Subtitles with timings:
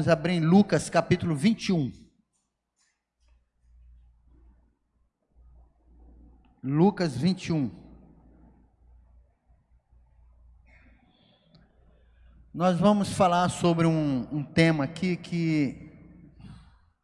[0.00, 1.92] Vamos abrir em Lucas capítulo 21.
[6.64, 7.70] Lucas 21.
[12.54, 15.92] Nós vamos falar sobre um, um tema aqui que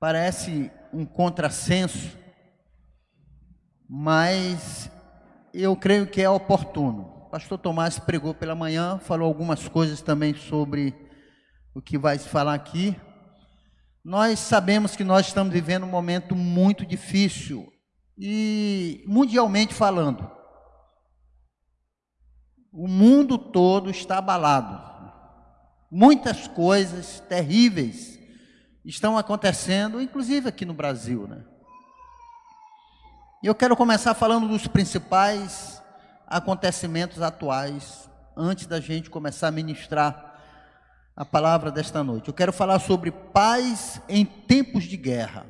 [0.00, 2.16] parece um contrassenso,
[3.86, 4.90] mas
[5.52, 7.28] eu creio que é oportuno.
[7.30, 11.05] Pastor Tomás pregou pela manhã, falou algumas coisas também sobre
[11.77, 12.96] o que vai se falar aqui.
[14.02, 17.70] Nós sabemos que nós estamos vivendo um momento muito difícil
[18.16, 20.30] e mundialmente falando.
[22.73, 24.80] O mundo todo está abalado.
[25.91, 28.19] Muitas coisas terríveis
[28.83, 31.45] estão acontecendo, inclusive aqui no Brasil, né?
[33.42, 35.83] Eu quero começar falando dos principais
[36.27, 40.25] acontecimentos atuais, antes da gente começar a ministrar
[41.16, 42.29] a palavra desta noite.
[42.29, 45.47] Eu quero falar sobre paz em tempos de guerra.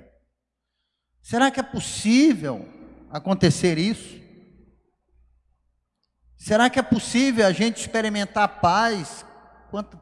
[1.21, 2.69] Será que é possível
[3.11, 4.25] acontecer isso?
[6.37, 9.27] Será que é possível a gente experimentar paz
[9.69, 10.01] quando,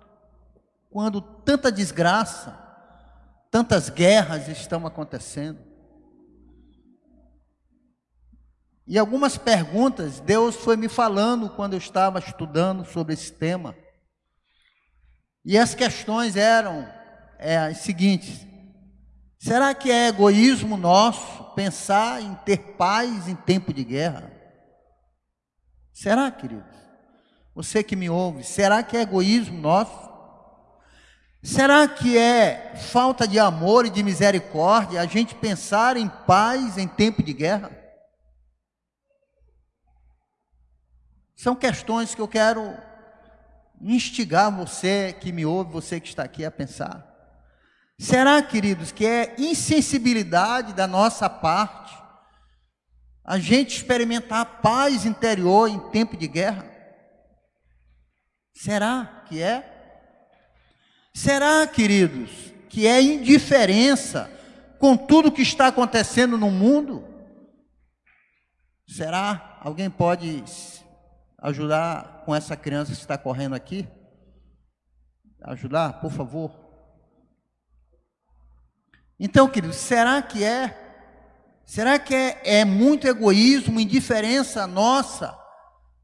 [0.91, 2.59] quando tanta desgraça,
[3.51, 5.59] tantas guerras estão acontecendo?
[8.87, 13.75] E algumas perguntas Deus foi me falando quando eu estava estudando sobre esse tema.
[15.45, 16.89] E as questões eram
[17.39, 18.47] é, as seguintes:
[19.39, 24.33] será que é egoísmo nosso pensar em ter paz em tempo de guerra?
[25.93, 26.75] Será, queridos?
[27.55, 30.13] Você que me ouve, será que é egoísmo nosso?
[31.41, 36.89] Será que é falta de amor e de misericórdia a gente pensar em paz em
[36.89, 37.71] tempo de guerra?
[41.37, 42.75] São questões que eu quero
[43.93, 47.13] instigar você que me ouve, você que está aqui a pensar.
[47.99, 51.95] Será, queridos, que é insensibilidade da nossa parte
[53.25, 56.71] a gente experimentar paz interior em tempo de guerra?
[58.55, 59.71] Será que é?
[61.15, 62.31] Será, queridos,
[62.69, 64.31] que é indiferença
[64.79, 67.07] com tudo que está acontecendo no mundo?
[68.87, 69.59] Será?
[69.61, 70.43] Alguém pode
[71.45, 73.87] ajudar com essa criança que está correndo aqui?
[75.43, 76.51] Ajudar, por favor.
[79.21, 80.81] Então, queridos, será que é?
[81.67, 85.39] Será que é, é muito egoísmo, indiferença nossa,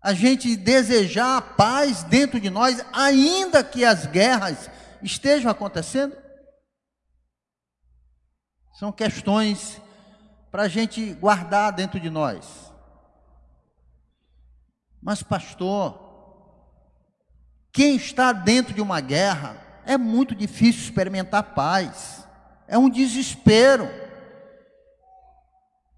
[0.02, 4.70] a gente desejar paz dentro de nós, ainda que as guerras
[5.02, 6.14] estejam acontecendo?
[8.78, 9.80] São questões
[10.50, 12.69] para a gente guardar dentro de nós.
[15.02, 16.10] Mas, pastor,
[17.72, 19.56] quem está dentro de uma guerra
[19.86, 22.26] é muito difícil experimentar paz,
[22.68, 23.88] é um desespero,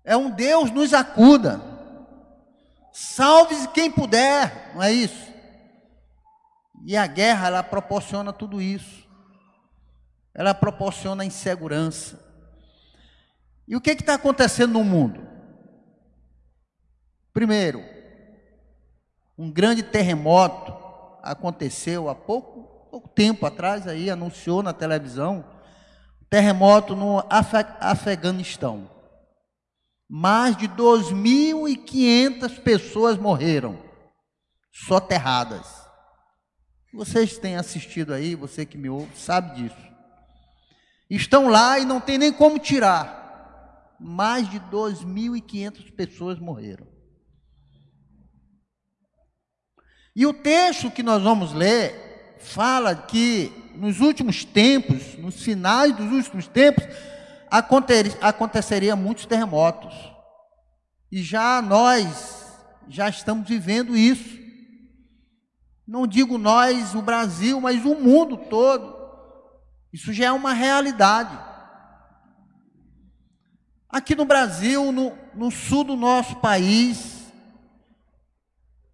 [0.04, 1.60] é um Deus nos acuda,
[2.92, 5.32] salve-se quem puder, não é isso?
[6.84, 9.08] E a guerra, ela proporciona tudo isso,
[10.34, 12.20] ela proporciona insegurança.
[13.68, 15.26] E o que está acontecendo no mundo?
[17.32, 17.91] Primeiro,
[19.36, 20.72] um grande terremoto
[21.22, 25.44] aconteceu há pouco, pouco tempo atrás, aí anunciou na televisão,
[26.28, 28.90] terremoto no Af Afeganistão.
[30.08, 33.78] Mais de 2.500 pessoas morreram,
[34.70, 35.66] soterradas.
[36.92, 39.92] Vocês têm assistido aí, você que me ouve, sabe disso.
[41.08, 43.96] Estão lá e não tem nem como tirar.
[43.98, 46.86] Mais de 2.500 pessoas morreram.
[50.14, 56.12] E o texto que nós vamos ler fala que nos últimos tempos, nos finais dos
[56.12, 56.84] últimos tempos,
[58.20, 59.94] aconteceria muitos terremotos.
[61.10, 62.42] E já nós
[62.88, 64.38] já estamos vivendo isso.
[65.86, 69.00] Não digo nós, o Brasil, mas o mundo todo.
[69.92, 71.38] Isso já é uma realidade.
[73.88, 77.21] Aqui no Brasil, no, no sul do nosso país,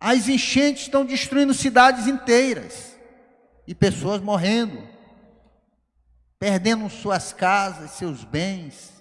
[0.01, 2.97] as enchentes estão destruindo cidades inteiras
[3.67, 4.87] e pessoas morrendo,
[6.39, 8.93] perdendo suas casas, seus bens.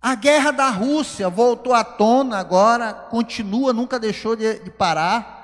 [0.00, 5.42] A guerra da Rússia voltou à tona agora, continua, nunca deixou de, de parar.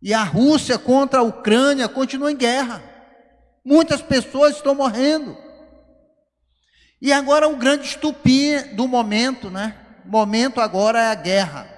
[0.00, 2.82] E a Rússia contra a Ucrânia continua em guerra.
[3.64, 5.36] Muitas pessoas estão morrendo.
[7.00, 9.83] E agora o grande estupim do momento, né?
[10.04, 11.68] Momento agora é a guerra.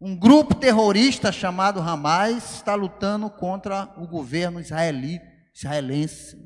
[0.00, 6.36] Um grupo terrorista chamado Hamas está lutando contra o governo israelita, israelense.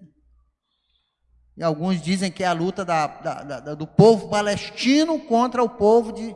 [1.56, 5.69] E alguns dizem que é a luta da, da, da, do povo palestino contra o
[5.69, 6.35] povo de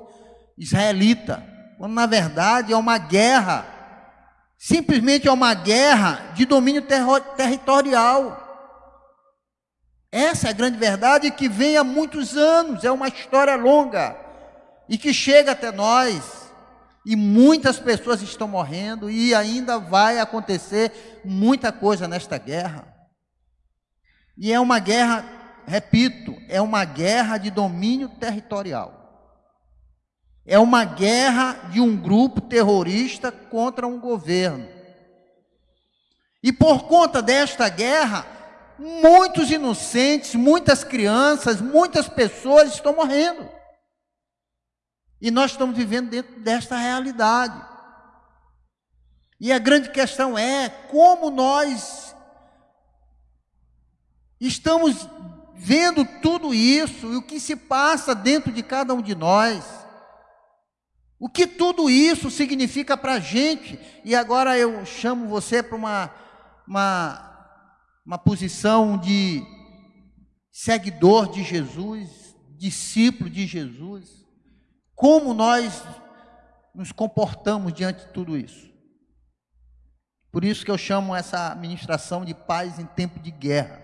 [0.59, 1.43] israelita,
[1.79, 3.65] quando na verdade é uma guerra,
[4.59, 6.83] simplesmente é uma guerra de domínio
[7.37, 8.44] territorial.
[10.15, 14.17] Essa é a grande verdade que vem há muitos anos, é uma história longa
[14.89, 16.53] e que chega até nós.
[17.05, 22.87] E muitas pessoas estão morrendo e ainda vai acontecer muita coisa nesta guerra.
[24.39, 25.25] E é uma guerra,
[25.67, 29.43] repito, é uma guerra de domínio territorial.
[30.47, 34.69] É uma guerra de um grupo terrorista contra um governo.
[36.41, 38.34] E por conta desta guerra,
[38.79, 43.49] muitos inocentes, muitas crianças, muitas pessoas estão morrendo.
[45.21, 47.61] E nós estamos vivendo dentro desta realidade.
[49.41, 52.15] E a grande questão é como nós
[54.41, 55.09] estamos
[55.55, 59.65] vendo tudo isso e o que se passa dentro de cada um de nós.
[61.19, 63.79] O que tudo isso significa para a gente?
[64.05, 66.11] E agora eu chamo você para uma,
[66.67, 67.34] uma,
[68.05, 69.43] uma posição de
[70.51, 74.25] seguidor de Jesus, discípulo de Jesus.
[74.95, 75.83] Como nós
[76.75, 78.73] nos comportamos diante de tudo isso?
[80.31, 83.83] Por isso que eu chamo essa ministração de paz em tempo de guerra.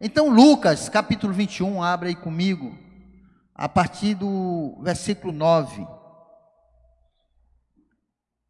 [0.00, 2.78] Então, Lucas, capítulo 21, abre aí comigo,
[3.54, 5.86] a partir do versículo 9.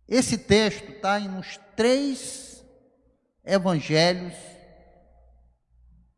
[0.07, 2.65] Esse texto está nos três
[3.45, 4.35] evangelhos,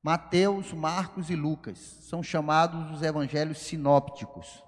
[0.06, 1.78] Mateus, Marcos e Lucas.
[2.02, 4.62] São chamados os evangelhos sinópticos,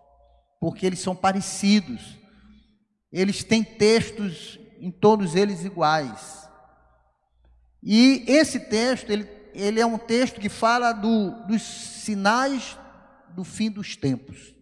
[0.59, 2.19] porque eles são parecidos.
[3.13, 6.49] Eles têm textos em todos eles iguais.
[7.81, 12.77] E esse texto, ele, ele é um texto que fala do, dos sinais
[13.29, 14.53] do fim dos tempos.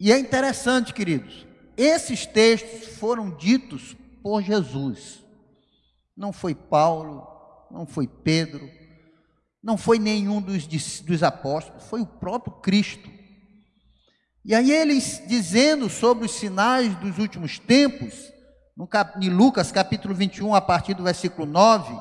[0.00, 1.46] E é interessante, queridos,
[1.76, 5.24] esses textos foram ditos por Jesus.
[6.16, 7.35] Não foi Paulo,
[7.70, 8.70] não foi Pedro,
[9.62, 10.66] não foi nenhum dos,
[11.00, 13.10] dos apóstolos, foi o próprio Cristo.
[14.44, 18.32] E aí eles dizendo sobre os sinais dos últimos tempos,
[18.76, 22.00] no cap, em Lucas capítulo 21, a partir do versículo 9,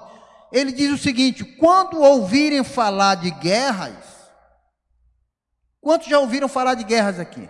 [0.51, 4.29] ele diz o seguinte: quando ouvirem falar de guerras,
[5.81, 7.50] quantos já ouviram falar de guerras aqui?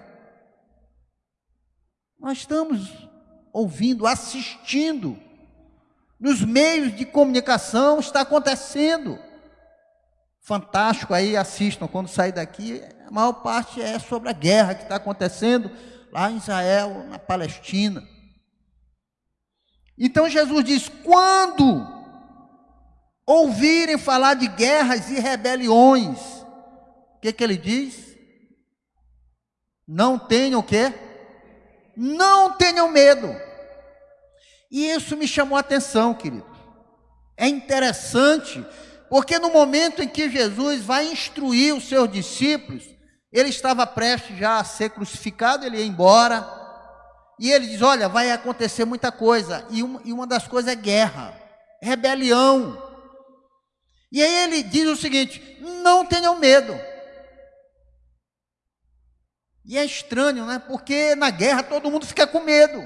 [2.17, 3.07] Nós estamos
[3.51, 5.19] ouvindo, assistindo.
[6.19, 9.19] Nos meios de comunicação está acontecendo.
[10.41, 12.81] Fantástico aí, assistam quando sair daqui.
[13.07, 15.69] A maior parte é sobre a guerra que está acontecendo
[16.11, 18.03] lá em Israel, na Palestina.
[19.97, 21.85] Então Jesus diz: quando
[23.25, 26.19] ouvirem falar de guerras e rebeliões,
[27.15, 28.15] o que, que ele diz?
[29.87, 30.93] Não tenham o quê?
[31.95, 33.44] Não tenham medo.
[34.71, 36.45] E isso me chamou a atenção, querido.
[37.37, 38.65] É interessante,
[39.09, 42.83] porque no momento em que Jesus vai instruir os seus discípulos,
[43.31, 46.47] ele estava prestes já a ser crucificado, ele ia embora,
[47.39, 50.75] e ele diz: Olha, vai acontecer muita coisa, e uma, e uma das coisas é
[50.75, 51.33] guerra,
[51.81, 52.81] rebelião.
[54.11, 56.73] E aí ele diz o seguinte: Não tenham medo.
[59.65, 60.59] E é estranho, né?
[60.59, 62.81] Porque na guerra todo mundo fica com medo,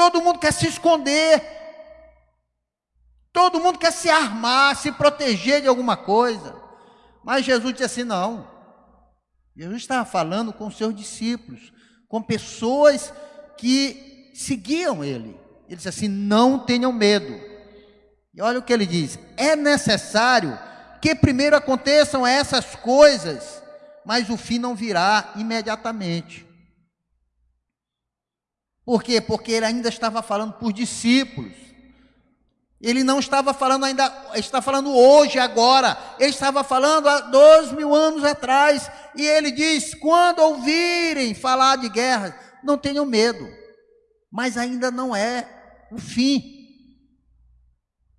[0.00, 1.42] todo mundo quer se esconder,
[3.30, 6.56] todo mundo quer se armar, se proteger de alguma coisa.
[7.22, 8.48] Mas Jesus disse assim: não.
[9.54, 11.70] Jesus estava falando com seus discípulos,
[12.08, 13.12] com pessoas
[13.58, 15.38] que seguiam ele.
[15.68, 17.38] Ele disse assim: não tenham medo.
[18.32, 20.58] E olha o que ele diz: é necessário
[21.02, 23.60] que primeiro aconteçam essas coisas
[24.04, 26.46] mas o fim não virá imediatamente.
[28.90, 29.20] Por quê?
[29.20, 31.52] Porque ele ainda estava falando por discípulos.
[32.80, 35.96] Ele não estava falando ainda, está falando hoje, agora.
[36.18, 38.90] Ele estava falando há dois mil anos atrás.
[39.14, 43.48] E ele diz: quando ouvirem falar de guerra, não tenham medo.
[44.28, 45.48] Mas ainda não é
[45.92, 46.42] o fim.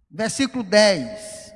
[0.09, 1.53] Versículo 10.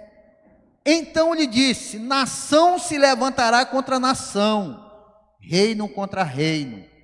[0.86, 4.92] Então lhe disse: nação se levantará contra nação,
[5.40, 6.95] reino contra reino.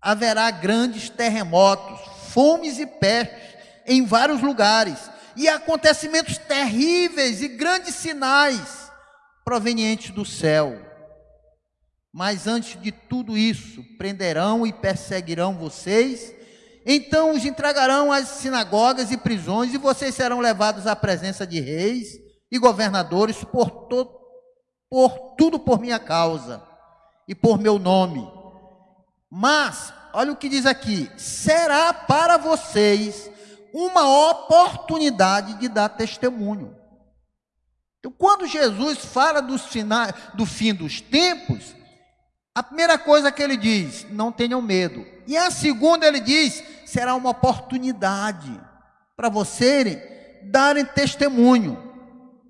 [0.00, 2.00] Haverá grandes terremotos,
[2.32, 3.50] fomes e pestes
[3.86, 8.90] em vários lugares, e acontecimentos terríveis e grandes sinais
[9.44, 10.78] provenientes do céu.
[12.12, 16.34] Mas antes de tudo isso, prenderão e perseguirão vocês,
[16.84, 22.18] então os entregarão às sinagogas e prisões, e vocês serão levados à presença de reis
[22.50, 23.88] e governadores por,
[24.88, 26.62] por tudo por minha causa
[27.28, 28.39] e por meu nome.
[29.30, 33.30] Mas, olha o que diz aqui: será para vocês
[33.72, 36.76] uma oportunidade de dar testemunho.
[37.98, 41.76] Então, quando Jesus fala finais, do fim dos tempos,
[42.54, 45.06] a primeira coisa que ele diz, não tenham medo.
[45.26, 48.60] E a segunda ele diz, será uma oportunidade
[49.16, 49.98] para vocês
[50.42, 51.78] darem testemunho.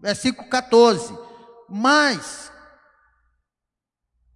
[0.00, 1.12] Versículo 14.
[1.68, 2.50] Mas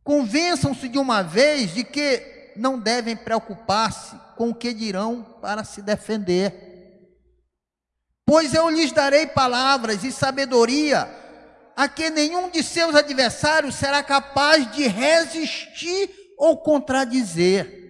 [0.02, 5.82] convençam-se de uma vez de que não devem preocupar-se com o que dirão para se
[5.82, 6.74] defender.
[8.26, 11.08] Pois eu lhes darei palavras e sabedoria
[11.76, 17.82] a que nenhum de seus adversários será capaz de resistir ou contradizer.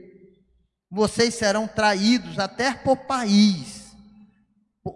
[0.91, 3.93] Vocês serão traídos até por país,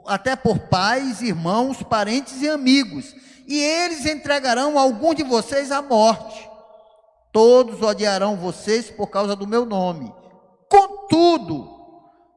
[0.07, 3.15] até por pais, irmãos, parentes e amigos,
[3.47, 6.48] e eles entregarão algum de vocês à morte.
[7.33, 10.13] Todos odiarão vocês por causa do meu nome.
[10.69, 11.69] Contudo,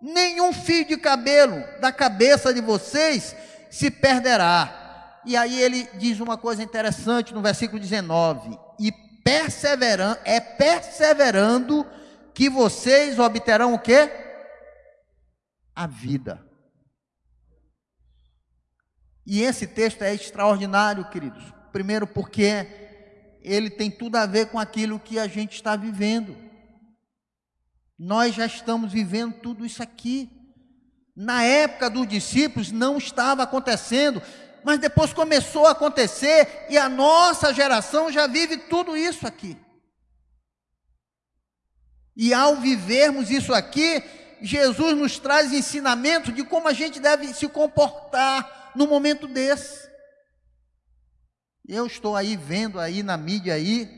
[0.01, 3.35] nenhum fio de cabelo da cabeça de vocês
[3.69, 4.81] se perderá
[5.25, 8.91] e aí ele diz uma coisa interessante no versículo 19: E
[9.23, 11.85] perseverando, é perseverando
[12.33, 14.09] que vocês obterão o quê?
[15.75, 16.43] A vida.
[19.25, 21.43] E esse texto é extraordinário, queridos.
[21.71, 22.80] Primeiro, porque
[23.41, 26.35] ele tem tudo a ver com aquilo que a gente está vivendo.
[27.97, 30.29] Nós já estamos vivendo tudo isso aqui.
[31.15, 34.21] Na época dos discípulos não estava acontecendo
[34.63, 39.57] mas depois começou a acontecer e a nossa geração já vive tudo isso aqui.
[42.15, 44.03] E ao vivermos isso aqui,
[44.41, 49.89] Jesus nos traz ensinamento de como a gente deve se comportar no momento desse.
[51.73, 53.89] Eu estou aí vendo aí na mídia aí,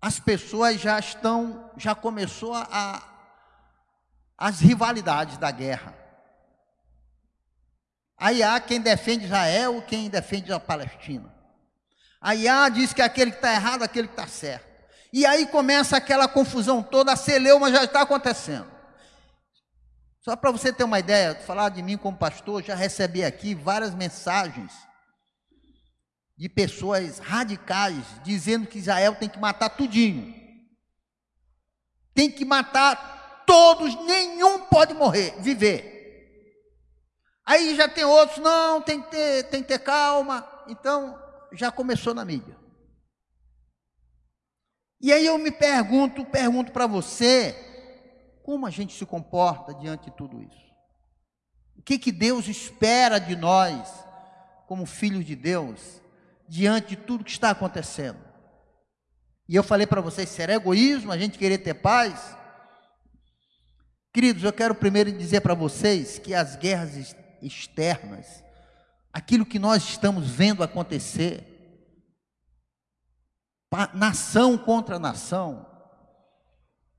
[0.00, 3.02] as pessoas já estão, já começou a,
[4.38, 5.92] as rivalidades da guerra.
[8.16, 11.34] Aí há quem defende Israel, quem defende a Palestina.
[12.20, 14.64] Aí há diz que aquele que está errado, aquele que está certo.
[15.12, 18.70] E aí começa aquela confusão toda, a celeuma já está acontecendo.
[20.20, 23.92] Só para você ter uma ideia, falar de mim como pastor, já recebi aqui várias
[23.92, 24.72] mensagens
[26.36, 30.34] de pessoas radicais dizendo que Israel tem que matar tudinho.
[32.14, 35.92] Tem que matar todos, nenhum pode morrer, viver.
[37.44, 40.46] Aí já tem outros, não, tem que ter, tem que ter calma.
[40.68, 41.20] Então,
[41.52, 42.56] já começou na mídia.
[45.00, 47.56] E aí eu me pergunto, pergunto para você,
[48.42, 50.72] como a gente se comporta diante de tudo isso?
[51.76, 53.88] O que, que Deus espera de nós,
[54.68, 56.00] como filhos de Deus,
[56.52, 58.18] diante de tudo que está acontecendo?
[59.48, 62.36] E eu falei para vocês, será egoísmo a gente querer ter paz?
[64.12, 68.44] Queridos, eu quero primeiro dizer para vocês que as guerras externas,
[69.10, 71.48] aquilo que nós estamos vendo acontecer,
[73.94, 75.66] nação contra nação,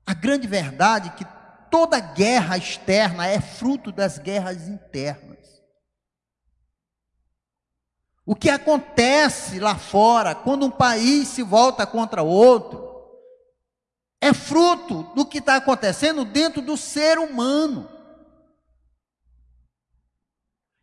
[0.04, 1.24] a grande verdade é que
[1.70, 5.53] toda guerra externa é fruto das guerras internas.
[8.26, 12.82] O que acontece lá fora, quando um país se volta contra outro,
[14.20, 17.90] é fruto do que está acontecendo dentro do ser humano.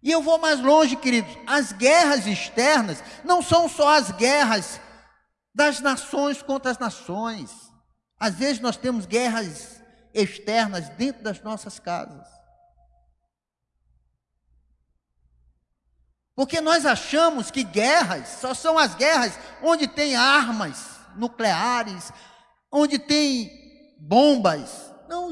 [0.03, 1.36] E eu vou mais longe, queridos.
[1.48, 4.79] As guerras externas não são só as guerras
[5.53, 7.51] das nações contra as nações.
[8.19, 9.81] Às vezes nós temos guerras
[10.13, 12.40] externas dentro das nossas casas.
[16.36, 22.12] Porque nós achamos que guerras só são as guerras onde tem armas nucleares,
[22.72, 24.94] onde tem bombas.
[25.08, 25.30] Não,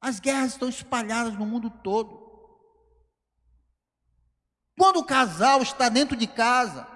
[0.00, 2.22] as guerras estão espalhadas no mundo todo.
[4.76, 6.86] Quando o casal está dentro de casa,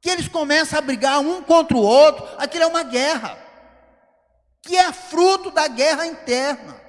[0.00, 3.38] que eles começam a brigar um contra o outro, aquilo é uma guerra,
[4.60, 6.80] que é fruto da guerra interna.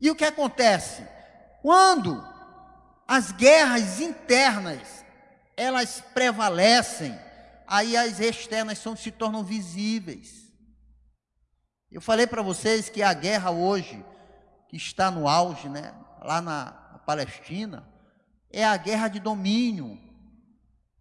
[0.00, 1.06] E o que acontece?
[1.62, 2.24] Quando
[3.06, 5.04] as guerras internas
[5.56, 7.18] elas prevalecem,
[7.66, 10.50] aí as externas são, se tornam visíveis.
[11.90, 14.02] Eu falei para vocês que a guerra hoje,
[14.68, 15.92] que está no auge, né?
[16.22, 17.86] lá na Palestina,
[18.50, 19.98] é a guerra de domínio,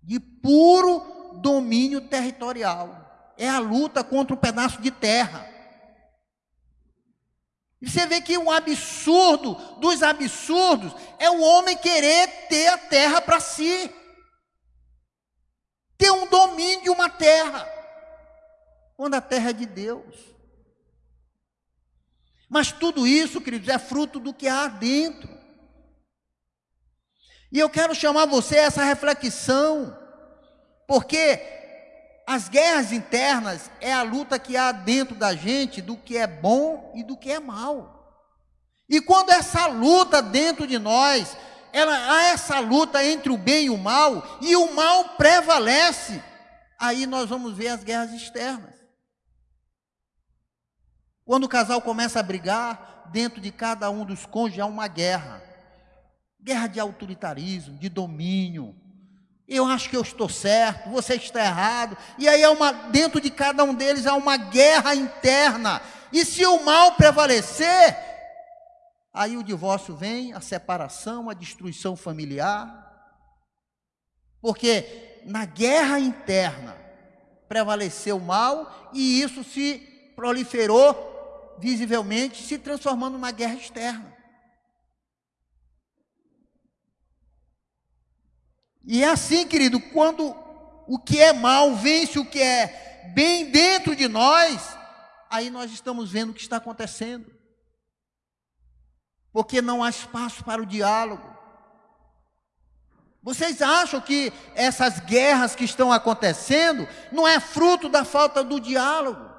[0.02, 3.34] de puro domínio territorial.
[3.38, 5.49] É a luta contra um pedaço de terra.
[7.82, 13.22] E você vê que um absurdo dos absurdos é o homem querer ter a terra
[13.22, 13.90] para si.
[15.98, 17.68] Ter um domínio de uma terra.
[18.98, 20.16] Quando a terra é de Deus.
[22.50, 25.30] Mas tudo isso, queridos, é fruto do que há dentro.
[27.52, 29.98] E eu quero chamar você a essa reflexão,
[30.88, 31.59] porque
[32.30, 36.94] as guerras internas é a luta que há dentro da gente do que é bom
[36.96, 38.24] e do que é mal.
[38.88, 41.36] E quando essa luta dentro de nós,
[41.74, 46.24] ela há essa luta entre o bem e o mal, e o mal prevalece,
[46.80, 48.76] aí nós vamos ver as guerras externas.
[51.26, 55.42] Quando o casal começa a brigar, dentro de cada um dos cônjuges há uma guerra.
[56.40, 58.76] Guerra de autoritarismo, de domínio,
[59.56, 61.98] eu acho que eu estou certo, você está errado.
[62.20, 65.82] E aí é uma, dentro de cada um deles há uma guerra interna.
[66.14, 67.98] E se o mal prevalecer,
[69.12, 72.86] aí o divórcio vem, a separação, a destruição familiar.
[74.40, 76.78] Porque na guerra interna
[77.48, 79.80] prevaleceu o mal e isso se
[80.16, 84.19] proliferou visivelmente, se transformando numa guerra externa.
[88.84, 90.36] E é assim, querido, quando
[90.88, 94.78] o que é mal vence o que é bem dentro de nós,
[95.30, 97.32] aí nós estamos vendo o que está acontecendo.
[99.32, 101.38] Porque não há espaço para o diálogo.
[103.22, 109.30] Vocês acham que essas guerras que estão acontecendo não é fruto da falta do diálogo?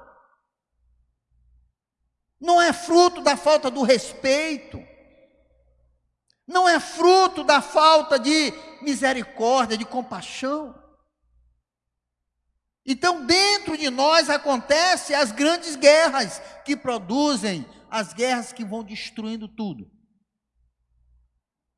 [2.39, 4.90] Não é fruto da falta do respeito?
[6.47, 10.75] Não é fruto da falta de misericórdia, de compaixão.
[12.85, 19.47] Então, dentro de nós acontecem as grandes guerras que produzem as guerras que vão destruindo
[19.47, 19.89] tudo.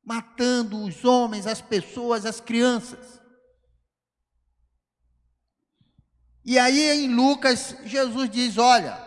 [0.02, 3.20] Matando os homens, as pessoas, as crianças.
[6.44, 8.98] E aí em Lucas, Jesus diz: Olha,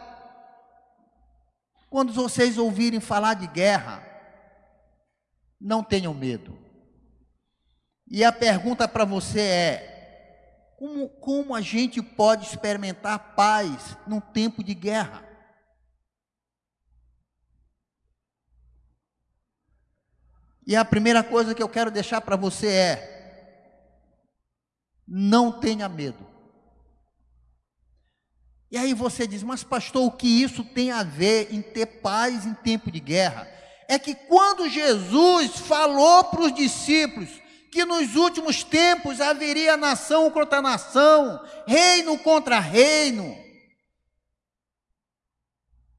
[1.90, 4.07] quando vocês ouvirem falar de guerra,
[5.60, 6.58] não tenham medo.
[8.10, 14.64] E a pergunta para você é: como, como a gente pode experimentar paz num tempo
[14.64, 15.24] de guerra?
[20.66, 23.18] E a primeira coisa que eu quero deixar para você é:
[25.08, 26.28] não tenha medo.
[28.70, 32.46] E aí você diz, mas pastor, o que isso tem a ver em ter paz
[32.46, 33.48] em tempo de guerra?
[33.88, 37.30] É que quando Jesus falou para os discípulos
[37.72, 43.38] que nos últimos tempos haveria nação contra nação, reino contra reino.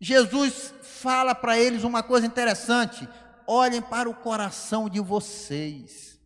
[0.01, 3.09] Jesus fala para eles uma coisa interessante:
[3.47, 6.19] olhem para o coração de vocês.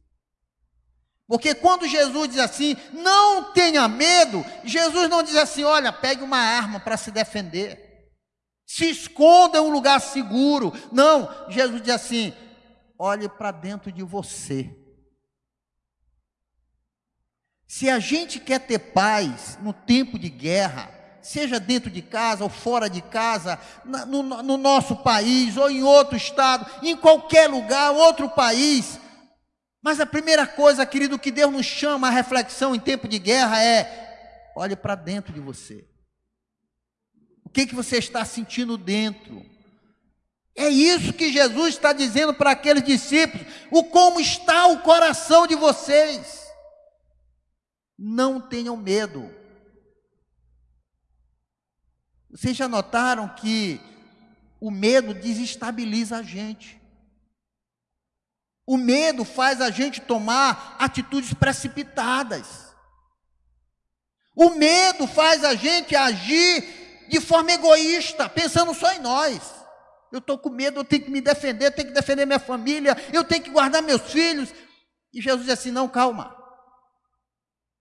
[1.26, 6.36] Porque quando Jesus diz assim, não tenha medo, Jesus não diz assim, olha, pegue uma
[6.36, 7.91] arma para se defender,
[8.72, 10.72] se esconda em um lugar seguro.
[10.90, 12.32] Não, Jesus diz assim,
[12.98, 14.74] olhe para dentro de você.
[17.66, 22.48] Se a gente quer ter paz no tempo de guerra, seja dentro de casa ou
[22.48, 28.30] fora de casa, no, no, nosso país ou em outro estado, em qualquer lugar, outro
[28.30, 28.98] país.
[29.82, 33.62] Mas a primeira coisa, querido, que Deus nos chama à reflexão em tempo de guerra
[33.62, 35.91] é: olhe para dentro de você.
[37.52, 39.44] Que, que você está sentindo dentro?
[40.54, 45.54] É isso que Jesus está dizendo para aqueles discípulos: o como está o coração de
[45.54, 46.42] vocês.
[47.98, 49.30] Não tenham medo.
[52.30, 53.80] Vocês já notaram que
[54.60, 56.80] o medo desestabiliza a gente.
[58.66, 62.74] O medo faz a gente tomar atitudes precipitadas.
[64.34, 66.81] O medo faz a gente agir
[67.12, 69.38] de forma egoísta, pensando só em nós.
[70.10, 72.96] Eu estou com medo, eu tenho que me defender, eu tenho que defender minha família,
[73.12, 74.48] eu tenho que guardar meus filhos.
[75.12, 76.34] E Jesus diz assim: não, calma.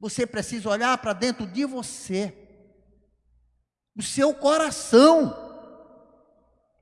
[0.01, 2.33] Você precisa olhar para dentro de você,
[3.95, 5.33] do seu coração.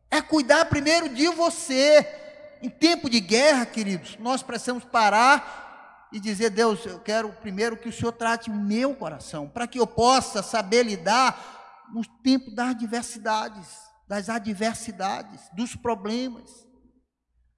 [0.10, 2.16] É cuidar primeiro de você.
[2.64, 7.90] Em tempo de guerra, queridos, nós precisamos parar e dizer: Deus, eu quero primeiro que
[7.90, 11.59] o Senhor trate meu coração, para que eu possa saber lidar
[11.94, 13.68] no tempo das adversidades,
[14.08, 16.68] das adversidades, dos problemas.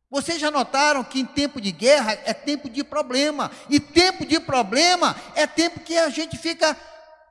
[0.09, 4.39] Vocês já notaram que em tempo de guerra é tempo de problema, e tempo de
[4.39, 6.77] problema é tempo que a gente fica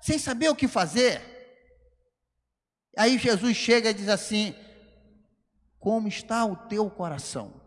[0.01, 1.31] sem saber o que fazer.
[2.97, 4.55] Aí Jesus chega e diz assim:
[5.79, 7.61] Como está o teu coração?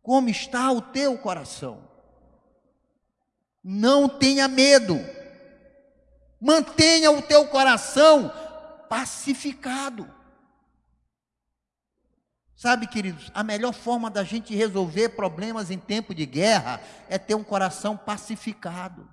[0.00, 1.88] Como está o teu coração?
[3.62, 4.98] Não tenha medo,
[6.42, 8.32] mantenha o teu coração
[8.88, 10.12] pacificado.
[12.56, 17.36] Sabe, queridos, a melhor forma da gente resolver problemas em tempo de guerra é ter
[17.36, 19.08] um coração pacificado.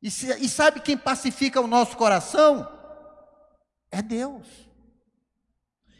[0.00, 2.68] E, se, e sabe quem pacifica o nosso coração?
[3.90, 4.46] É Deus.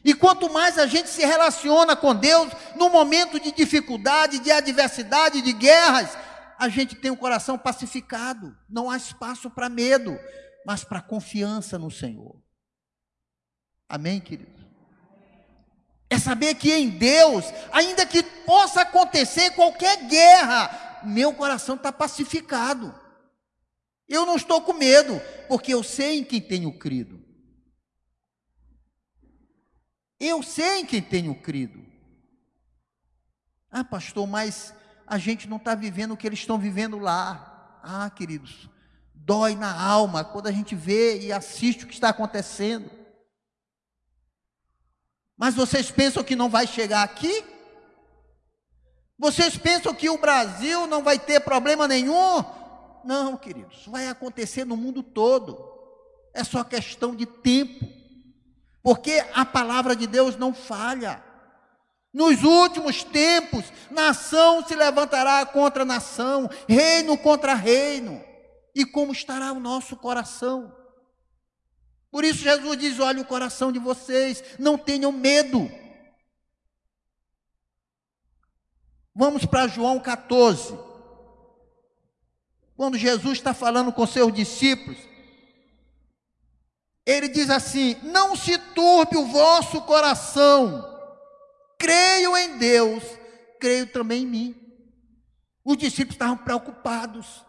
[0.05, 5.43] E quanto mais a gente se relaciona com Deus, no momento de dificuldade, de adversidade,
[5.43, 6.17] de guerras,
[6.59, 8.57] a gente tem um coração pacificado.
[8.69, 10.19] Não há espaço para medo,
[10.65, 12.43] mas para confiança no Senhor.
[13.89, 14.65] Amém, queridos?
[16.09, 22.95] É saber que em Deus, ainda que possa acontecer qualquer guerra, meu coração está pacificado.
[24.09, 27.25] Eu não estou com medo, porque eu sei em quem tenho crido.
[30.19, 31.85] Eu sei em quem tenho crido.
[33.71, 34.73] Ah, pastor, mas
[35.07, 37.81] a gente não está vivendo o que eles estão vivendo lá.
[37.83, 38.69] Ah, queridos,
[39.15, 42.91] dói na alma quando a gente vê e assiste o que está acontecendo.
[45.37, 47.45] Mas vocês pensam que não vai chegar aqui?
[49.19, 52.45] Vocês pensam que o Brasil não vai ter problema nenhum?
[53.05, 55.59] Não, queridos, vai acontecer no mundo todo.
[56.35, 57.87] É só questão de tempo.
[58.83, 61.23] Porque a palavra de Deus não falha.
[62.17, 68.25] Nos últimos tempos, nação se levantará contra nação, reino contra reino.
[68.75, 70.75] E como estará o nosso coração?
[72.11, 75.71] Por isso Jesus diz: olha o coração de vocês, não tenham medo.
[79.15, 80.75] Vamos para João 14.
[82.75, 84.97] Quando Jesus está falando com seus discípulos,
[87.05, 90.96] ele diz assim: Não se turbe o vosso coração,
[91.79, 93.03] creio em Deus,
[93.61, 94.67] creio também em mim.
[95.65, 97.45] Os discípulos estavam preocupados.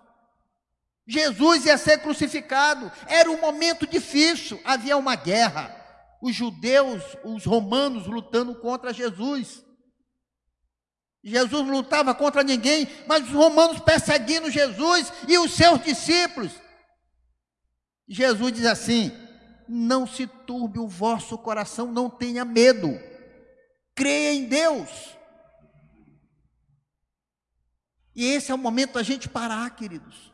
[1.08, 5.74] Jesus ia ser crucificado, era um momento difícil, havia uma guerra.
[6.22, 9.64] Os judeus, os romanos lutando contra Jesus.
[11.24, 16.52] Jesus não lutava contra ninguém, mas os romanos perseguindo Jesus e os seus discípulos.
[18.08, 19.12] Jesus diz assim:
[19.68, 22.98] Não se turbe o vosso coração, não tenha medo,
[23.98, 25.18] creia em Deus.
[28.16, 30.32] E esse é o momento da gente parar, queridos.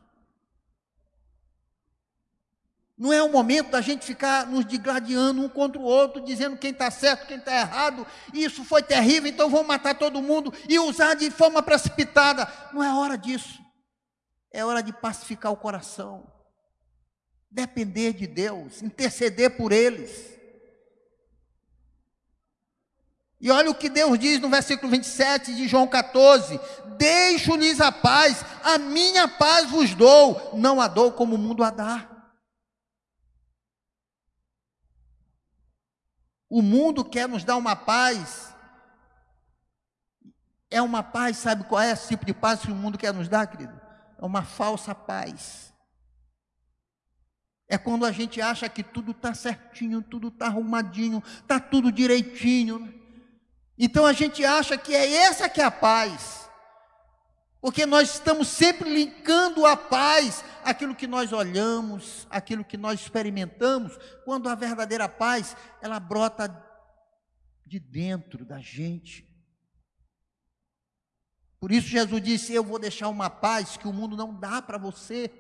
[2.97, 6.71] Não é o momento da gente ficar nos digladiando um contra o outro, dizendo quem
[6.71, 8.05] está certo, quem está errado.
[8.33, 12.47] Isso foi terrível, então vamos matar todo mundo e usar de forma precipitada.
[12.71, 13.61] Não é hora disso.
[14.51, 16.31] É hora de pacificar o coração,
[17.49, 20.32] depender de Deus, interceder por eles.
[23.43, 26.57] E olha o que Deus diz no versículo 27 de João 14:
[26.97, 31.69] Deixo-lhes a paz, a minha paz vos dou, não a dou como o mundo a
[31.69, 32.09] dá.
[36.49, 38.55] O mundo quer nos dar uma paz.
[40.71, 43.27] É uma paz, sabe qual é esse tipo de paz que o mundo quer nos
[43.27, 43.77] dar, querido?
[44.17, 45.73] É uma falsa paz.
[47.67, 53.02] É quando a gente acha que tudo está certinho, tudo está arrumadinho, está tudo direitinho.
[53.77, 56.49] Então a gente acha que é essa que é a paz.
[57.59, 63.97] Porque nós estamos sempre linkando a paz àquilo que nós olhamos, aquilo que nós experimentamos,
[64.25, 66.49] quando a verdadeira paz, ela brota
[67.65, 69.25] de dentro da gente.
[71.57, 74.77] Por isso Jesus disse: Eu vou deixar uma paz que o mundo não dá para
[74.77, 75.31] você.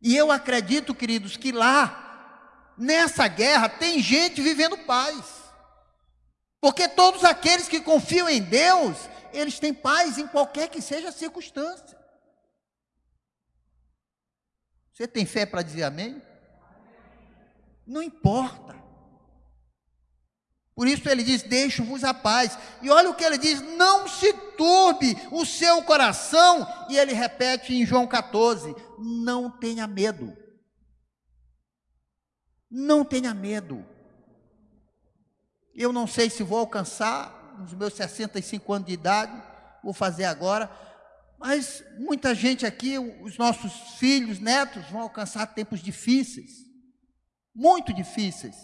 [0.00, 5.39] E eu acredito, queridos, que lá, nessa guerra, tem gente vivendo paz.
[6.60, 11.12] Porque todos aqueles que confiam em Deus, eles têm paz em qualquer que seja a
[11.12, 11.98] circunstância.
[14.92, 16.20] Você tem fé para dizer amém?
[17.86, 18.78] Não importa.
[20.74, 22.58] Por isso ele diz: Deixo-vos a paz.
[22.82, 26.66] E olha o que ele diz: Não se turbe o seu coração.
[26.88, 30.36] E ele repete em João 14: Não tenha medo.
[32.70, 33.84] Não tenha medo.
[35.74, 39.32] Eu não sei se vou alcançar nos meus 65 anos de idade,
[39.82, 40.70] vou fazer agora,
[41.38, 46.50] mas muita gente aqui, os nossos filhos, netos, vão alcançar tempos difíceis,
[47.54, 48.56] muito difíceis.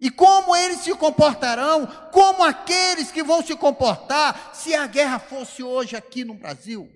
[0.00, 5.62] E como eles se comportarão, como aqueles que vão se comportar se a guerra fosse
[5.62, 6.90] hoje aqui no Brasil.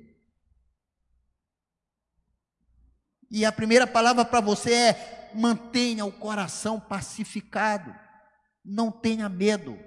[3.31, 7.95] E a primeira palavra para você é: mantenha o coração pacificado,
[8.65, 9.79] não tenha medo.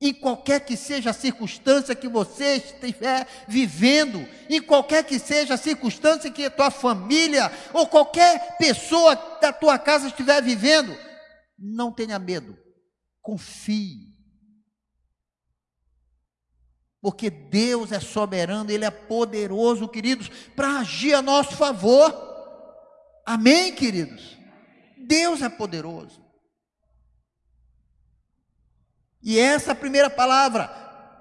[0.00, 5.58] Em qualquer que seja a circunstância que você estiver vivendo, em qualquer que seja a
[5.58, 10.96] circunstância que a tua família ou qualquer pessoa da tua casa estiver vivendo,
[11.56, 12.58] não tenha medo,
[13.20, 14.10] confie.
[17.00, 22.12] Porque Deus é soberano, Ele é poderoso, queridos, para agir a nosso favor.
[23.26, 24.36] Amém, queridos?
[24.96, 26.21] Deus é poderoso.
[29.22, 30.68] E essa primeira palavra,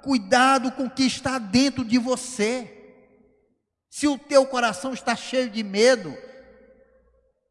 [0.04, 2.78] cuidado com o que está dentro de você.
[3.90, 6.18] Se o teu coração está cheio de medo,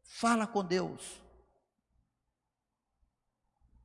[0.03, 1.21] fala com Deus.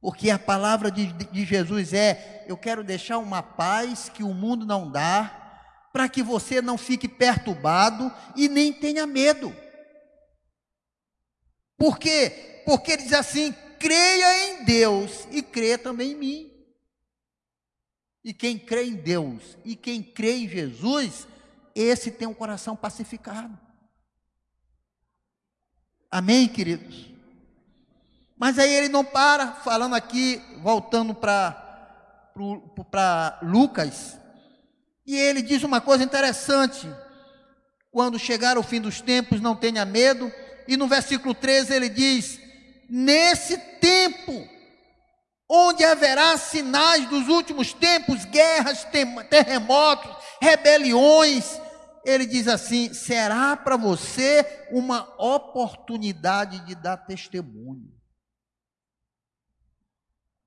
[0.00, 4.66] Porque a palavra de, de Jesus é: eu quero deixar uma paz que o mundo
[4.66, 9.55] não dá, para que você não fique perturbado e nem tenha medo.
[11.79, 12.62] Por quê?
[12.64, 16.56] Porque ele diz assim: creia em Deus e creia também em mim.
[18.27, 21.29] E quem crê em Deus e quem crê em Jesus,
[21.73, 23.57] esse tem um coração pacificado.
[26.11, 27.09] Amém, queridos?
[28.37, 32.35] Mas aí ele não para, falando aqui, voltando para
[33.43, 34.19] Lucas,
[35.07, 36.85] e ele diz uma coisa interessante.
[37.93, 40.33] Quando chegar o fim dos tempos, não tenha medo.
[40.67, 42.41] E no versículo 13 ele diz:
[42.91, 44.49] Nesse tempo
[45.48, 48.87] onde haverá sinais dos últimos tempos, guerras,
[49.30, 51.61] terremotos, rebeliões.
[52.04, 57.92] Ele diz assim: será para você uma oportunidade de dar testemunho.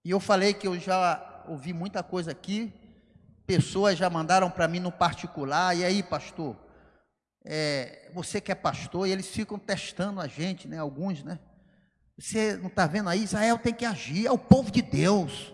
[0.04, 2.74] E eu falei que eu já ouvi muita coisa aqui,
[3.46, 6.56] pessoas já mandaram para mim no particular, e aí, pastor,
[7.44, 10.78] é, você que é pastor, e eles ficam testando a gente, né?
[10.78, 11.40] Alguns, né?
[12.20, 13.24] Você não está vendo aí?
[13.24, 15.54] Israel tem que agir, é o povo de Deus.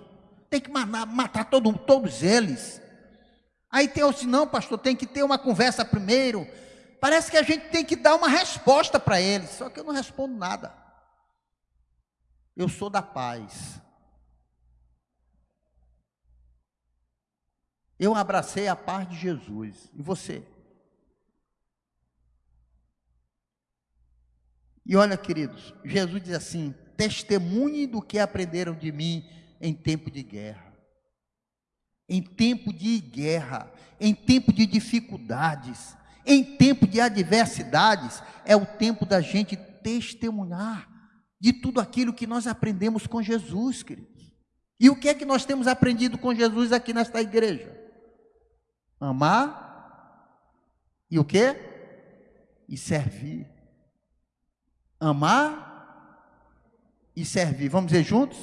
[0.50, 2.82] Tem que matar, matar todo, todos eles.
[3.70, 6.48] Aí tem assim, não, pastor, tem que ter uma conversa primeiro.
[7.00, 9.52] Parece que a gente tem que dar uma resposta para eles.
[9.52, 10.76] Só que eu não respondo nada.
[12.56, 13.80] Eu sou da paz.
[18.00, 19.92] Eu abracei a paz de Jesus.
[19.94, 20.44] E você?
[24.86, 29.28] E olha, queridos, Jesus diz assim: testemunhe do que aprenderam de mim
[29.60, 30.74] em tempo de guerra.
[32.08, 39.06] Em tempo de guerra, em tempo de dificuldades, em tempo de adversidades, é o tempo
[39.06, 40.88] da gente testemunhar
[41.40, 44.36] de tudo aquilo que nós aprendemos com Jesus, queridos.
[44.80, 47.76] E o que é que nós temos aprendido com Jesus aqui nesta igreja?
[49.00, 49.64] Amar
[51.10, 51.56] e o que?
[52.68, 53.55] E servir
[55.00, 55.66] amar
[57.16, 57.70] e servir.
[57.70, 58.38] Vamos dizer juntos?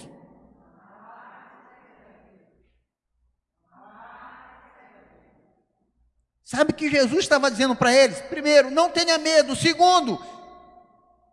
[6.53, 8.21] Sabe que Jesus estava dizendo para eles?
[8.21, 9.57] Primeiro, não tenha medo.
[9.57, 10.23] Segundo,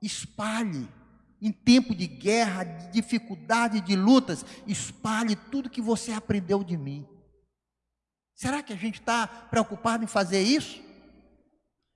[0.01, 0.88] espalhe.
[1.41, 7.08] Em tempo de guerra, de dificuldade, de lutas, espalhe tudo que você aprendeu de mim.
[8.34, 10.82] Será que a gente está preocupado em fazer isso?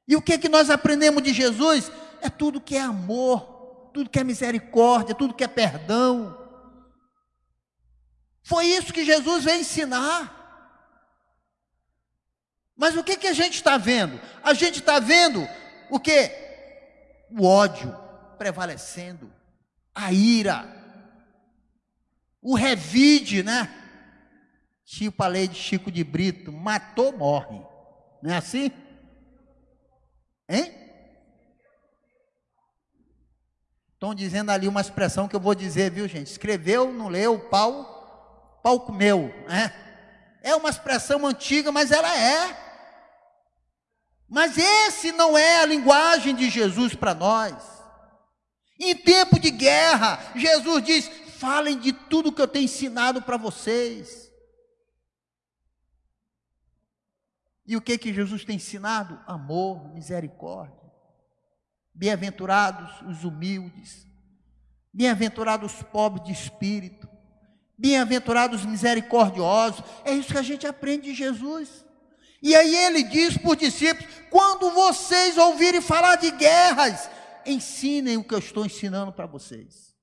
[0.06, 1.90] E o que, que nós aprendemos de Jesus?
[2.24, 6.38] É tudo que é amor, tudo que é misericórdia, tudo que é perdão.
[8.42, 10.42] Foi isso que Jesus veio ensinar.
[12.76, 14.20] Mas o que, que a gente está vendo?
[14.44, 15.48] A gente está vendo
[15.90, 16.32] o que?
[17.32, 17.96] O ódio
[18.38, 19.32] prevalecendo,
[19.94, 20.68] a ira,
[22.42, 23.70] o revide, né?
[24.86, 27.62] Tipo a lei de Chico de Brito, matou, morre.
[28.22, 28.72] Não é assim?
[30.50, 30.83] Hein?
[34.04, 36.28] Estão dizendo ali uma expressão que eu vou dizer, viu, gente?
[36.28, 39.74] Escreveu, não leu, pau, pau comeu, né?
[40.42, 42.54] É uma expressão antiga, mas ela é.
[44.28, 47.56] Mas esse não é a linguagem de Jesus para nós.
[48.78, 54.30] Em tempo de guerra, Jesus diz: falem de tudo que eu tenho ensinado para vocês.
[57.66, 59.18] E o que que Jesus tem ensinado?
[59.26, 60.83] Amor, misericórdia.
[61.94, 64.08] Bem-aventurados os humildes,
[64.92, 67.08] bem-aventurados os pobres de espírito,
[67.78, 69.84] bem-aventurados os misericordiosos.
[70.04, 71.86] É isso que a gente aprende de Jesus.
[72.42, 77.10] E aí ele diz para os discípulos: quando vocês ouvirem falar de guerras,
[77.46, 79.94] ensinem o que eu estou ensinando para vocês.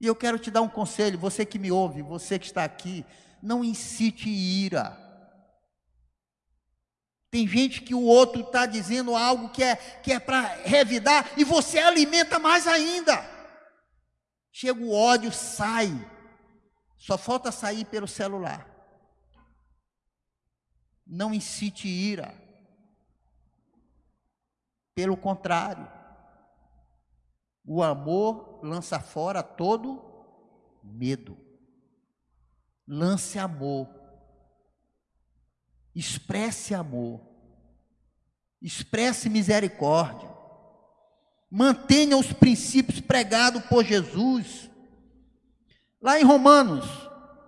[0.00, 3.04] E eu quero te dar um conselho, você que me ouve, você que está aqui,
[3.42, 5.07] não incite ira.
[7.30, 11.44] Tem gente que o outro está dizendo algo que é, que é para revidar e
[11.44, 13.22] você alimenta mais ainda.
[14.50, 15.88] Chega o ódio, sai.
[16.96, 18.66] Só falta sair pelo celular.
[21.06, 22.34] Não incite ira.
[24.94, 25.88] Pelo contrário,
[27.64, 30.02] o amor lança fora todo
[30.82, 31.38] medo.
[32.86, 33.97] Lance amor.
[35.98, 37.20] Expresse amor.
[38.62, 40.32] Expresse misericórdia.
[41.50, 44.70] Mantenha os princípios pregados por Jesus.
[46.00, 46.84] Lá em Romanos,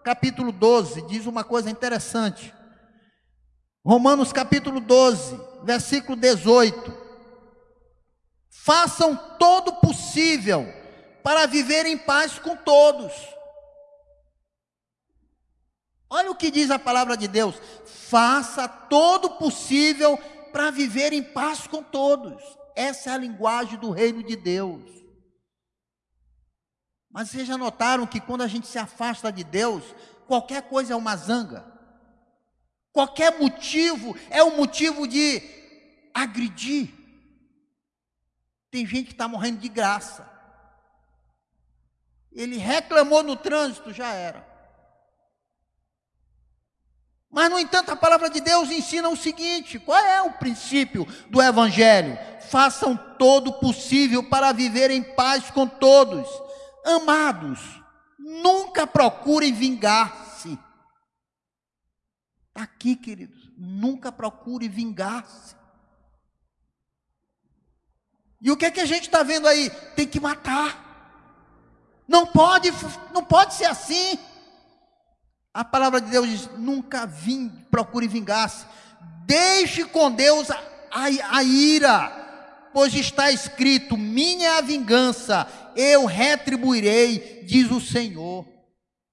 [0.02, 2.52] capítulo 12, diz uma coisa interessante.
[3.86, 6.92] Romanos capítulo 12, versículo 18.
[8.48, 10.66] Façam todo possível
[11.22, 13.12] para viver em paz com todos.
[16.10, 17.54] Olha o que diz a palavra de Deus:
[17.86, 20.18] faça todo possível
[20.52, 22.42] para viver em paz com todos.
[22.74, 24.82] Essa é a linguagem do reino de Deus.
[27.08, 29.84] Mas vocês já notaram que quando a gente se afasta de Deus,
[30.26, 31.64] qualquer coisa é uma zanga.
[32.92, 35.40] Qualquer motivo é um motivo de
[36.12, 36.92] agredir.
[38.70, 40.28] Tem gente que está morrendo de graça.
[42.32, 44.49] Ele reclamou no trânsito, já era.
[47.30, 51.40] Mas, no entanto, a palavra de Deus ensina o seguinte: qual é o princípio do
[51.40, 52.18] Evangelho?
[52.48, 56.28] Façam todo o possível para viver em paz com todos.
[56.84, 57.60] Amados,
[58.18, 60.58] nunca procurem vingar-se.
[62.48, 63.48] Está aqui, queridos.
[63.56, 65.54] Nunca procure vingar-se.
[68.42, 69.70] E o que é que a gente está vendo aí?
[69.94, 70.90] Tem que matar.
[72.08, 72.72] Não pode,
[73.12, 74.18] não pode ser assim.
[75.52, 78.64] A palavra de Deus diz: nunca vim, procure vingar-se.
[79.26, 80.60] Deixe com Deus a,
[80.90, 88.46] a, a ira, pois está escrito: minha é a vingança, eu retribuirei, diz o Senhor.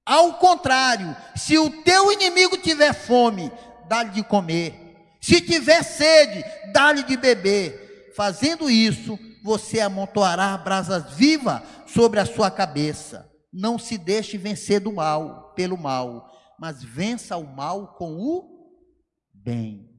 [0.05, 3.51] Ao contrário, se o teu inimigo tiver fome,
[3.89, 5.17] dá-lhe de comer.
[5.19, 8.13] Se tiver sede, dá-lhe de beber.
[8.15, 13.29] Fazendo isso, você amontoará brasas vivas sobre a sua cabeça.
[13.51, 18.77] Não se deixe vencer do mal, pelo mal, mas vença o mal com o
[19.33, 19.89] bem.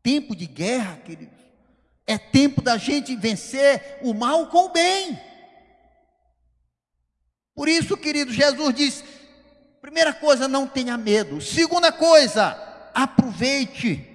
[0.00, 1.42] Tempo de guerra, queridos,
[2.06, 5.20] é tempo da gente vencer o mal com o bem.
[7.52, 9.04] Por isso, querido, Jesus diz:
[9.80, 11.40] primeira coisa, não tenha medo.
[11.40, 12.56] Segunda coisa,
[12.94, 14.06] aproveite,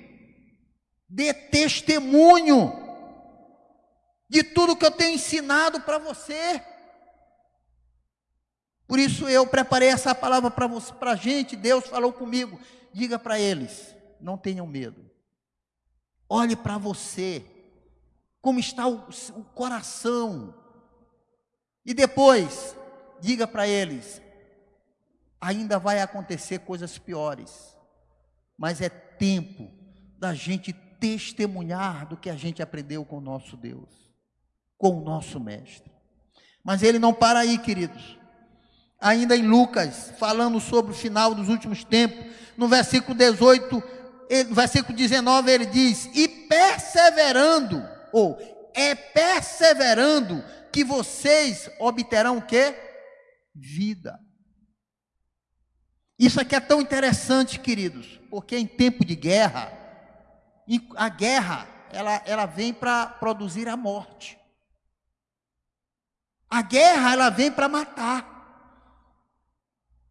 [1.10, 2.72] dê testemunho
[4.30, 6.64] de tudo que eu tenho ensinado para você.
[8.90, 11.56] Por isso eu preparei essa palavra para a gente.
[11.56, 12.60] Deus falou comigo.
[12.92, 15.10] Diga para eles: não tenham medo.
[16.28, 17.46] Olhe para você,
[18.42, 20.54] como está o, o coração.
[21.86, 22.76] E depois,
[23.22, 24.22] diga para eles:
[25.40, 27.78] ainda vai acontecer coisas piores,
[28.58, 29.72] mas é tempo
[30.18, 34.10] da gente testemunhar do que a gente aprendeu com o nosso Deus
[34.80, 35.92] com o nosso mestre.
[36.64, 38.18] Mas ele não para aí, queridos.
[39.00, 42.26] Ainda em Lucas, falando sobre o final dos últimos tempos,
[42.58, 43.84] no versículo 18,
[44.50, 47.82] no versículo 19, ele diz: E perseverando,
[48.12, 48.38] ou
[48.74, 52.76] é perseverando que vocês obterão o quê?
[53.56, 54.20] Vida.
[56.18, 59.72] Isso aqui é tão interessante, queridos, porque em tempo de guerra,
[60.98, 64.38] a guerra, ela, ela vem para produzir a morte.
[66.50, 68.39] A guerra, ela vem para matar.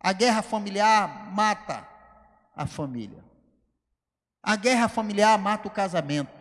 [0.09, 1.87] A guerra familiar mata
[2.57, 3.23] a família.
[4.43, 6.33] A guerra familiar mata o casamento.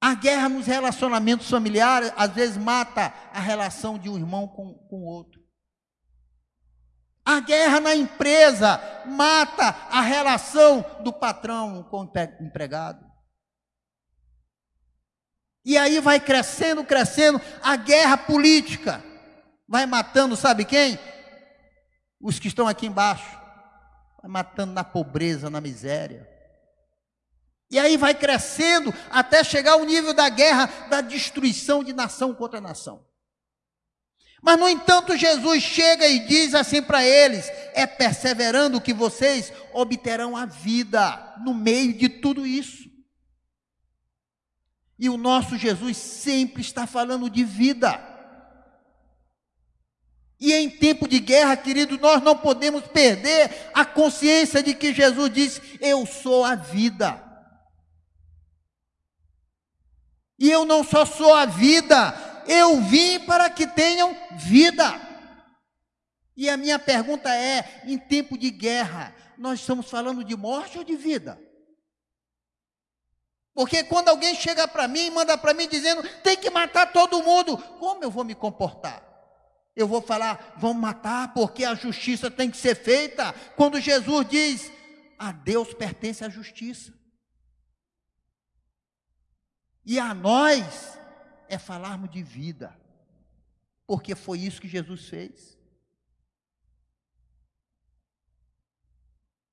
[0.00, 5.04] A guerra nos relacionamentos familiares, às vezes, mata a relação de um irmão com o
[5.04, 5.42] outro.
[7.24, 12.12] A guerra na empresa mata a relação do patrão com o
[12.44, 13.04] empregado.
[15.64, 19.02] E aí vai crescendo, crescendo a guerra política.
[19.66, 20.96] Vai matando, sabe quem?
[22.24, 23.38] Os que estão aqui embaixo.
[24.22, 26.26] Vai matando na pobreza, na miséria.
[27.70, 32.62] E aí vai crescendo até chegar ao nível da guerra, da destruição de nação contra
[32.62, 33.04] nação.
[34.40, 40.34] Mas, no entanto, Jesus chega e diz assim para eles: é perseverando que vocês obterão
[40.34, 42.88] a vida no meio de tudo isso.
[44.98, 48.13] E o nosso Jesus sempre está falando de vida.
[50.52, 55.78] Em tempo de guerra, querido, nós não podemos perder a consciência de que Jesus disse:
[55.80, 57.22] Eu sou a vida.
[60.38, 65.00] E eu não só sou a vida, eu vim para que tenham vida.
[66.36, 70.84] E a minha pergunta é: em tempo de guerra, nós estamos falando de morte ou
[70.84, 71.40] de vida?
[73.54, 77.22] Porque quando alguém chega para mim e manda para mim dizendo tem que matar todo
[77.22, 79.13] mundo, como eu vou me comportar?
[79.76, 83.32] Eu vou falar, vamos matar porque a justiça tem que ser feita.
[83.56, 84.72] Quando Jesus diz,
[85.18, 86.92] a Deus pertence a justiça.
[89.84, 90.98] E a nós
[91.48, 92.74] é falarmos de vida,
[93.86, 95.58] porque foi isso que Jesus fez.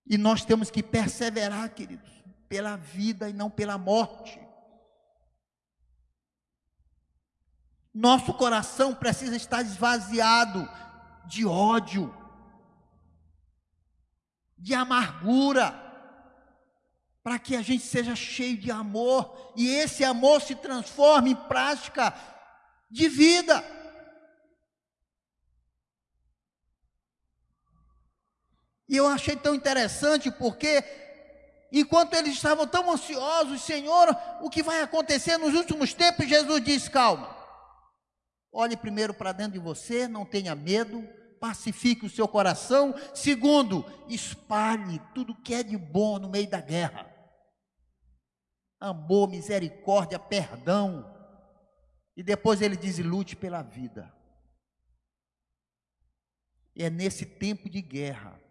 [0.05, 2.11] E nós temos que perseverar, queridos,
[2.47, 4.39] pela vida e não pela morte.
[7.93, 10.67] Nosso coração precisa estar esvaziado
[11.25, 12.15] de ódio,
[14.57, 15.75] de amargura,
[17.23, 22.13] para que a gente seja cheio de amor e esse amor se transforme em prática
[22.89, 23.63] de vida.
[28.87, 30.83] E eu achei tão interessante porque,
[31.71, 36.27] enquanto eles estavam tão ansiosos, Senhor, o que vai acontecer nos últimos tempos?
[36.27, 37.40] Jesus disse: calma,
[38.51, 41.07] olhe primeiro para dentro de você, não tenha medo,
[41.39, 42.93] pacifique o seu coração.
[43.13, 47.11] Segundo, espalhe tudo que é de bom no meio da guerra
[48.81, 51.05] amor, misericórdia, perdão.
[52.17, 54.11] E depois ele diz: lute pela vida.
[56.75, 58.41] É nesse tempo de guerra.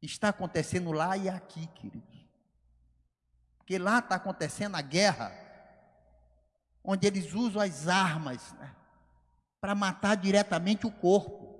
[0.00, 2.26] Está acontecendo lá e aqui, queridos.
[3.58, 5.30] Porque lá está acontecendo a guerra,
[6.84, 8.74] onde eles usam as armas né,
[9.60, 11.52] para matar diretamente o corpo.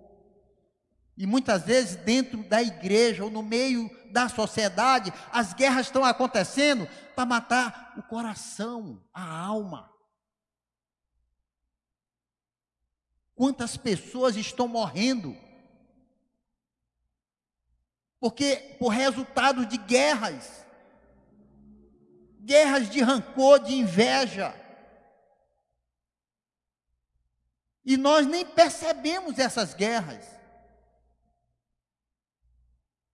[1.16, 6.88] E muitas vezes dentro da igreja ou no meio da sociedade, as guerras estão acontecendo
[7.14, 9.92] para matar o coração, a alma.
[13.34, 15.36] Quantas pessoas estão morrendo?
[18.20, 20.64] Porque por resultado de guerras,
[22.40, 24.54] guerras de rancor, de inveja.
[27.84, 30.24] E nós nem percebemos essas guerras.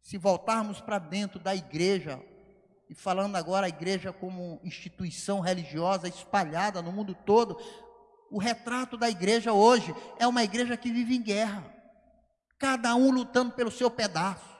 [0.02, 2.22] Se voltarmos para dentro da igreja,
[2.88, 7.58] e falando agora a igreja como instituição religiosa espalhada no mundo todo,
[8.30, 11.64] o retrato da igreja hoje é uma igreja que vive em guerra,
[12.58, 14.56] cada um lutando pelo seu pedaço,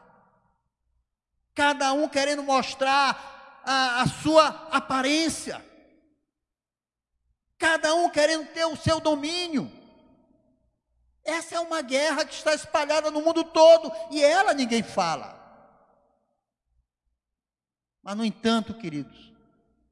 [1.55, 5.65] cada um querendo mostrar a, a sua aparência,
[7.59, 9.78] cada um querendo ter o seu domínio.
[11.29, 15.37] Essa é uma guerra que está espalhada no mundo todo e ela ninguém fala.
[18.03, 19.31] Mas, no entanto, queridos,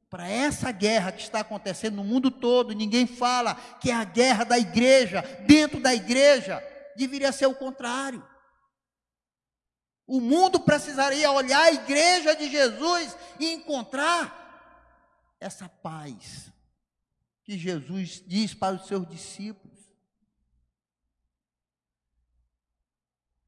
[0.09, 4.45] para essa guerra que está acontecendo no mundo todo, ninguém fala que é a guerra
[4.45, 6.59] da igreja, dentro da igreja,
[6.95, 8.27] deveria ser o contrário.
[10.07, 16.51] O mundo precisaria olhar a igreja de Jesus e encontrar essa paz
[17.43, 19.66] que Jesus diz para os seus discípulos.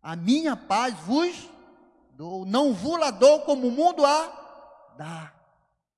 [0.01, 1.49] A minha paz vos
[2.11, 5.33] dou, não vos la dou como o mundo a dá.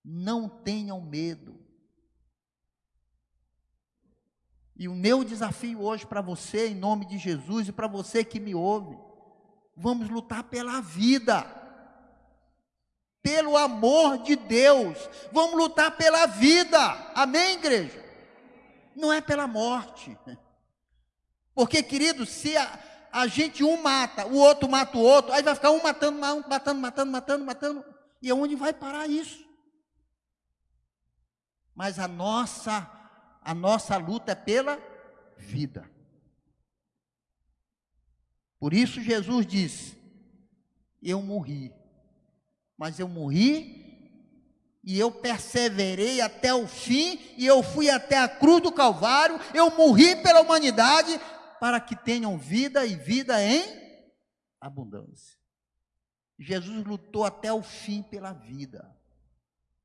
[0.03, 1.59] Não tenham medo.
[4.75, 8.39] E o meu desafio hoje para você, em nome de Jesus, e para você que
[8.39, 8.97] me ouve,
[9.77, 11.45] vamos lutar pela vida,
[13.21, 14.97] pelo amor de Deus,
[15.31, 16.79] vamos lutar pela vida,
[17.13, 18.03] amém, igreja?
[18.95, 20.17] Não é pela morte,
[21.53, 22.79] porque, querido, se a,
[23.11, 26.47] a gente um mata, o outro mata o outro, aí vai ficar um matando, um
[26.47, 27.85] matando, matando, matando, matando,
[28.21, 29.45] e aonde vai parar isso?
[31.75, 32.89] Mas a nossa
[33.43, 34.79] a nossa luta é pela
[35.35, 35.89] vida.
[38.59, 39.97] Por isso Jesus disse:
[41.01, 41.73] Eu morri,
[42.77, 43.81] mas eu morri
[44.83, 49.69] e eu perseverei até o fim, e eu fui até a cruz do Calvário, eu
[49.77, 51.19] morri pela humanidade
[51.61, 53.63] para que tenham vida e vida em
[54.59, 55.37] abundância.
[56.39, 58.97] Jesus lutou até o fim pela vida.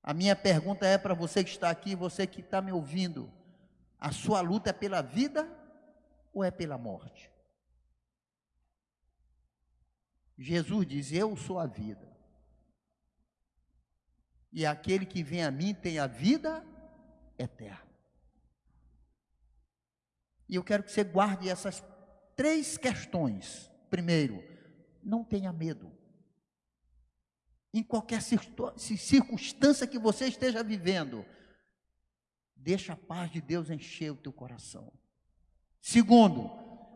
[0.02, 3.30] A minha pergunta é para você que está aqui, você que está me ouvindo:
[4.00, 5.46] a sua luta é pela vida
[6.32, 7.30] ou é pela morte?
[10.38, 12.10] Jesus diz: Eu sou a vida.
[14.50, 16.64] E aquele que vem a mim tem a vida
[17.38, 17.85] eterna.
[20.48, 21.82] E eu quero que você guarde essas
[22.34, 23.70] três questões.
[23.90, 24.42] Primeiro,
[25.02, 25.90] não tenha medo.
[27.72, 31.24] Em qualquer circunstância que você esteja vivendo,
[32.54, 34.92] deixa a paz de Deus encher o teu coração.
[35.80, 36.50] Segundo,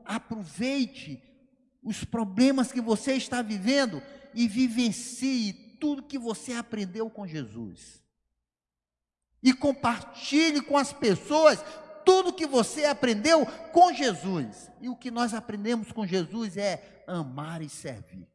[0.04, 1.22] aproveite
[1.82, 4.02] os problemas que você está vivendo
[4.34, 8.02] e vivencie tudo que você aprendeu com Jesus.
[9.42, 11.64] E compartilhe com as pessoas
[12.04, 14.70] tudo que você aprendeu com Jesus.
[14.80, 18.28] E o que nós aprendemos com Jesus é amar e servir.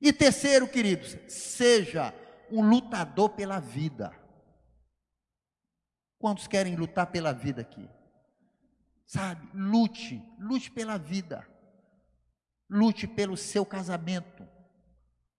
[0.00, 2.12] E terceiro, queridos, seja
[2.50, 4.12] um lutador pela vida.
[6.18, 7.88] Quantos querem lutar pela vida aqui?
[9.06, 11.46] Sabe, lute, lute pela vida.
[12.68, 14.48] Lute pelo seu casamento.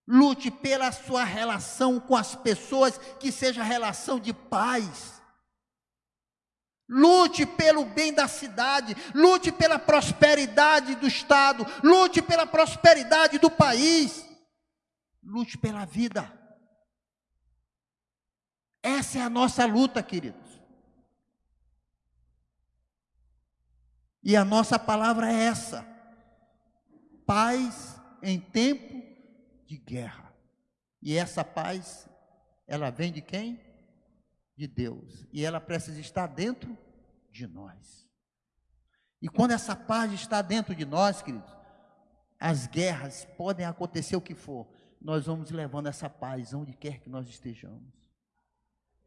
[0.08, 5.23] Lute pela sua relação com as pessoas, que seja relação de paz.
[6.96, 14.24] Lute pelo bem da cidade, lute pela prosperidade do Estado, lute pela prosperidade do país,
[15.24, 16.32] lute pela vida.
[18.84, 20.62] Essa é a nossa luta, queridos.
[24.22, 25.84] E a nossa palavra é essa:
[27.26, 29.02] paz em tempo
[29.66, 30.32] de guerra.
[31.02, 32.08] E essa paz,
[32.68, 33.60] ela vem de quem?
[34.56, 35.26] De Deus.
[35.34, 36.78] E ela precisa estar dentro
[37.34, 38.08] de nós.
[39.22, 41.52] E quando essa paz está dentro de nós, queridos,
[42.40, 44.68] as guerras podem acontecer o que for,
[45.02, 47.94] nós vamos levando essa paz onde quer que nós estejamos.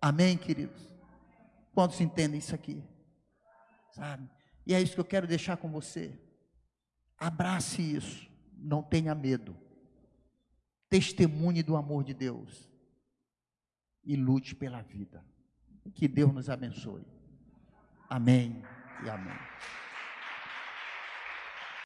[0.01, 0.95] Amém, queridos?
[1.73, 2.83] Quantos entendem isso aqui?
[3.93, 4.29] Sabe?
[4.67, 6.19] E é isso que eu quero deixar com você.
[7.17, 9.57] Abrace isso, não tenha medo.
[10.89, 12.69] Testemunhe do amor de Deus
[14.05, 15.25] e lute pela vida.
[15.95, 17.16] Que Deus nos abençoe.
[18.09, 18.63] Amém
[19.05, 19.49] e amém.